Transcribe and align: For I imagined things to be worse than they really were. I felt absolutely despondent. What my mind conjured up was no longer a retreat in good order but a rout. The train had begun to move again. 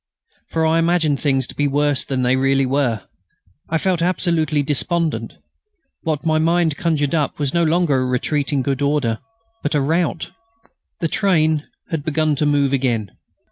For 0.47 0.65
I 0.65 0.79
imagined 0.79 1.19
things 1.19 1.45
to 1.45 1.53
be 1.53 1.67
worse 1.67 2.03
than 2.03 2.23
they 2.23 2.35
really 2.35 2.65
were. 2.65 3.03
I 3.69 3.77
felt 3.77 4.01
absolutely 4.01 4.63
despondent. 4.63 5.35
What 6.01 6.25
my 6.25 6.39
mind 6.39 6.75
conjured 6.75 7.13
up 7.13 7.37
was 7.37 7.53
no 7.53 7.63
longer 7.63 8.01
a 8.01 8.05
retreat 8.07 8.51
in 8.51 8.63
good 8.63 8.81
order 8.81 9.19
but 9.61 9.75
a 9.75 9.79
rout. 9.79 10.31
The 11.01 11.07
train 11.07 11.67
had 11.91 12.03
begun 12.03 12.33
to 12.37 12.47
move 12.47 12.73
again. 12.73 13.11